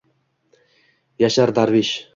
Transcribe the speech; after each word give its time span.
Yashar 1.27 1.55
darvish 1.61 1.95